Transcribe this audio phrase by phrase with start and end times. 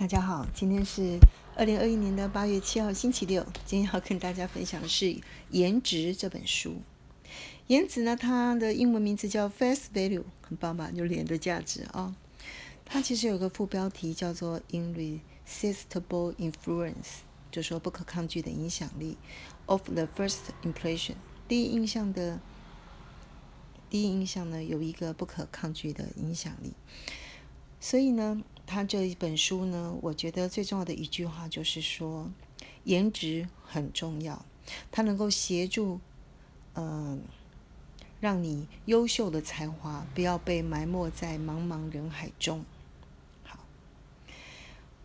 [0.00, 1.18] 大家好，今天是
[1.54, 3.46] 二零二一年的八月七号，星期六。
[3.66, 5.04] 今天要跟大家分享的是
[5.50, 6.76] 《颜值》这本书。
[7.66, 10.90] 颜值呢，它的英文名字叫 Face Value，很棒吧？
[10.90, 12.16] 就脸的价值啊。
[12.86, 17.18] 它其实有个副标题叫做 Irresistible Influence，
[17.50, 19.18] 就说不可抗拒的影响力。
[19.66, 22.40] Of the first impression，第一印象的，
[23.90, 26.72] 第一印象呢，有一个不可抗拒的影响力。
[27.78, 28.42] 所以呢。
[28.72, 32.30] 他这一本书呢，我觉得最重要的一句话就是说，
[32.84, 34.46] 颜值很重要，
[34.92, 35.98] 它能够协助，
[36.74, 37.20] 嗯，
[38.20, 42.64] 让你优秀的才华不要被埋没在茫茫人海中。
[43.42, 43.58] 好，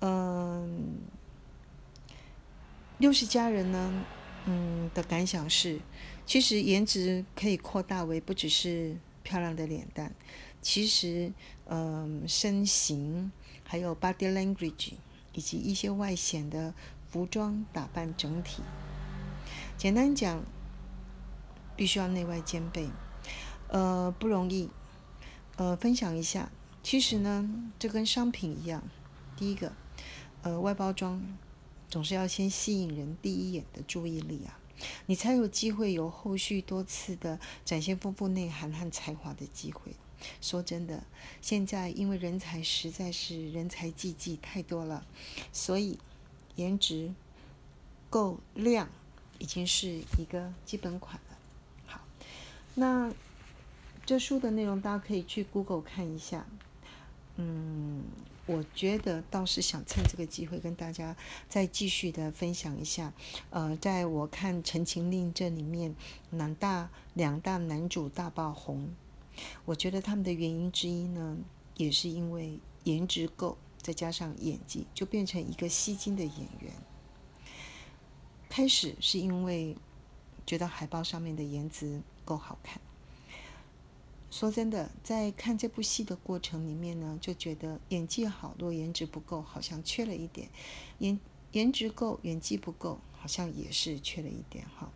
[0.02, 1.00] 嗯，
[3.00, 4.06] 六十家人呢，
[4.46, 5.80] 嗯的感想是，
[6.24, 10.14] 其实颜值可以扩大为不只是漂亮的脸蛋，
[10.62, 11.34] 其实，
[11.66, 13.34] 嗯，身形。
[13.68, 14.94] 还有 body language，
[15.34, 16.72] 以及一些外显的
[17.10, 18.62] 服装打扮整体。
[19.76, 20.44] 简单讲，
[21.76, 22.88] 必须要内外兼备，
[23.70, 24.70] 呃，不容易。
[25.56, 26.52] 呃，分享一下，
[26.84, 28.84] 其实呢，这跟商品一样，
[29.36, 29.74] 第一个，
[30.44, 31.20] 呃，外包装
[31.90, 34.60] 总是要先吸引人第一眼的注意力啊，
[35.06, 39.94] 你才有机会有后续多次的展现丰富内涵和才华的机会。
[40.42, 41.04] 说真的，
[41.42, 45.06] 现在因为人才实在是人才济济太多了，
[45.52, 46.00] 所以
[46.56, 47.14] 颜值
[48.10, 48.90] 够亮
[49.38, 51.38] 已经是一个基本款了。
[51.86, 52.02] 好，
[52.74, 53.14] 那
[54.06, 56.46] 这书的内容大家可以去 Google 看一下。
[57.36, 58.04] 嗯，
[58.48, 61.16] 我觉得倒是想趁这个机会跟大家
[61.50, 63.12] 再继续的分享一下。
[63.50, 65.96] 呃，在我看《陈情令》这里面，
[66.30, 68.94] 两大两大男主大爆红。
[69.66, 71.38] 我觉得他们的原因之一呢，
[71.76, 76.72] 也是因为颜值够，再加上演技，就变成一个吸睛的演员。
[78.48, 79.76] 开始是因为
[80.46, 82.80] 觉得海报上面的颜值够好看。
[84.38, 90.50] 说真的，在看这部戏的过程里面呢，就觉得演技好，若颜值不够，好像缺了一点；
[91.00, 91.18] 颜
[91.54, 94.66] 颜值够，演技不够，好像也是缺了一点。
[94.78, 94.92] 哈，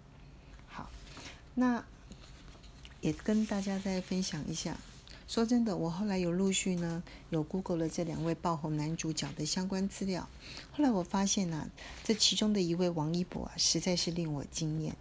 [0.68, 0.90] 好，
[1.56, 1.86] 那。
[3.00, 4.78] 也跟大家再分享一下。
[5.26, 10.28] 说真的，我后来有陆续呢，有 Google 了这两位爆红男主角的相关资料。
[10.74, 11.72] 后来我发现呢，
[12.04, 14.98] 这其中的一位王一博啊，实在是令我惊艳。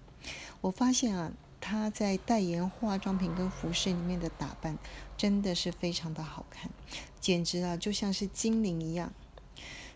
[0.60, 1.32] 我发现啊，
[1.68, 4.78] 他在代言化妆品跟服饰里面的打扮，
[5.18, 6.70] 真的是非常的好看，
[7.20, 9.12] 简直啊就像是精灵一样。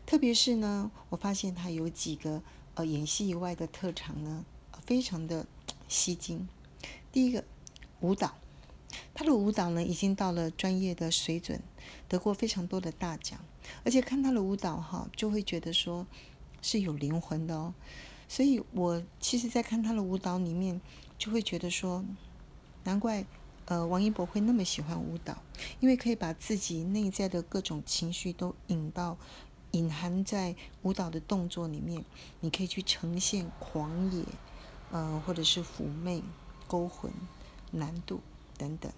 [0.05, 2.43] 特别是呢，我发现他有几个
[2.75, 4.45] 呃演戏以外的特长呢，
[4.85, 5.47] 非常的
[5.89, 6.47] 吸睛。
[7.11, 7.43] 第一个。
[8.01, 8.33] 舞蹈，
[9.15, 11.63] 他的舞蹈呢已经到了专业的水准，
[12.09, 13.39] 得过非常多的大奖，
[13.85, 16.05] 而且看他的舞蹈哈，就会觉得说
[16.61, 17.73] 是有灵魂的哦。
[18.27, 20.81] 所以我其实，在看他的舞蹈里面，
[21.23, 22.05] 就会觉得说，
[22.83, 23.25] 难怪
[23.67, 25.41] 呃王一博会那么喜欢舞蹈，
[25.79, 29.17] 因为可以把自己内在的各种情绪都引到
[29.71, 32.05] 隐含在舞蹈的动作里面，
[32.41, 34.25] 你可以去呈现狂野，
[34.91, 36.25] 呃或者是妩媚
[36.67, 37.13] 勾魂。
[37.71, 38.21] 难度
[38.59, 38.93] 等等，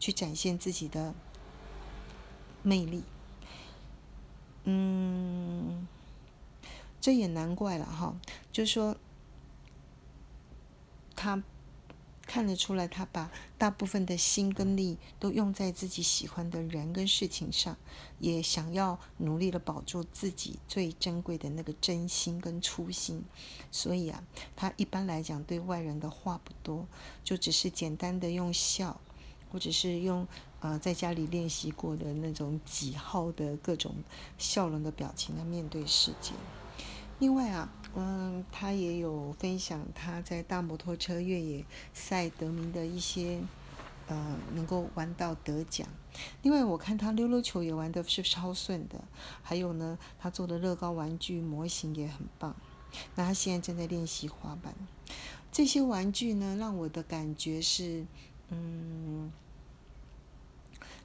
[0.00, 1.14] 去展现自己的
[2.62, 3.04] 魅力。
[4.64, 5.86] 嗯，
[6.98, 8.16] 这也难怪了哈，
[8.50, 8.96] 就是说
[11.22, 11.42] 他。
[12.24, 17.76] 看得出来，他把大部分的心跟力都用在自己喜欢的人跟事情上，
[18.20, 23.24] 也想要努力的保住自己最珍贵的那个真心跟初心。
[23.72, 24.22] 所以啊，
[24.54, 26.86] 他一般来讲对外人的话不多，
[27.24, 29.00] 就只是简单的用笑，
[29.50, 30.26] 或者是用
[30.60, 33.96] 呃在家里练习过的那种几号的各种
[34.38, 36.32] 笑容的表情来面对世界。
[37.18, 37.68] 另外啊。
[37.94, 43.40] 嗯，他也有分享他在大摩托车越野赛得名的一些，
[44.06, 45.86] 呃，能够玩到得奖。
[46.42, 49.04] 另外，我看他溜溜球也玩的是超顺的。
[49.42, 52.56] 还有呢，他做的乐高玩具模型也很棒。
[53.14, 54.74] 那他现在正在练习滑板。
[55.50, 58.06] 这些玩具呢，让我的感觉是，
[58.48, 59.30] 嗯，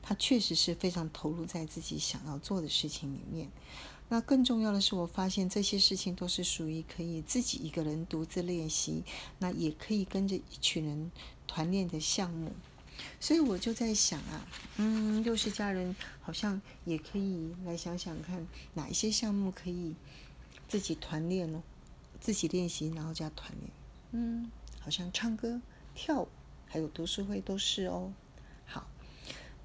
[0.02, 3.50] 他确实是非常投入在自己想要做的事情里面。
[4.10, 9.04] 那更重要的是，我发现这些事情都是属于可以自己一个人独自练习，
[9.40, 11.12] 那也可以跟着一群人
[11.46, 12.54] 团练的项目。
[13.20, 19.94] 所以我就在想啊，嗯，六十家人好像也可以来想想看，哪一些项目可以
[20.70, 21.62] 自己团练呢？
[22.22, 23.70] 自己练习，然后加团练。
[24.12, 24.50] 嗯，
[24.80, 25.62] 好像唱歌、
[25.94, 26.30] 跳舞，
[26.66, 28.14] 还有读书会都是哦。
[28.66, 28.88] 好，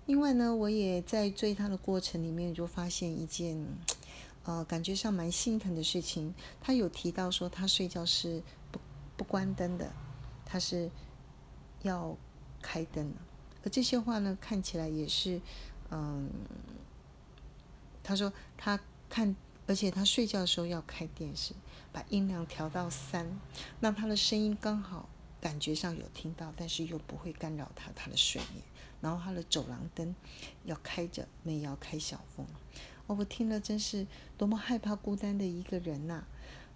[0.06, 3.64] 另外呢，我也在追他的过程里面就发现一件。
[4.44, 6.34] 呃，感觉上蛮心疼的事情。
[6.60, 8.80] 他有提到说，他睡觉是不
[9.16, 9.92] 不关灯的，
[10.44, 10.90] 他是
[11.82, 12.16] 要
[12.60, 13.12] 开灯。
[13.64, 15.40] 而这些话呢，看起来也是，
[15.90, 16.28] 嗯，
[18.02, 19.36] 他说他看，
[19.66, 21.54] 而且他睡觉的时候要开电视，
[21.92, 23.38] 把音量调到三，
[23.80, 25.08] 让他的声音刚好
[25.40, 28.64] 感觉上有听到，但是又不会干扰他他的睡眠。
[29.00, 30.14] 然后他的走廊灯
[30.64, 32.46] 要开着，没要开小风。
[33.06, 34.06] 哦，我听了真是
[34.38, 36.24] 多么害怕孤单的一个人呐！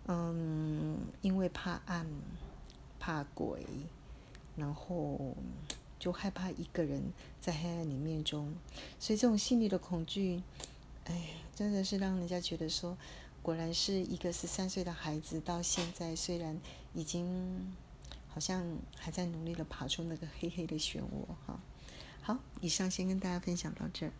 [0.08, 2.06] 嗯，因为怕暗，
[2.98, 3.64] 怕鬼，
[4.56, 5.36] 然后
[5.98, 8.54] 就害怕一个人在黑暗里面中，
[8.98, 10.42] 所以这种心理的恐惧，
[11.04, 12.96] 哎，真的是让人家觉得说，
[13.42, 16.60] 果然是一个十三岁的孩子，到现在虽然
[16.94, 17.74] 已经
[18.28, 18.64] 好像
[18.96, 21.60] 还在努力的爬出那个黑黑的漩涡哈。
[22.20, 24.12] 好，以上先跟大家分享到这儿。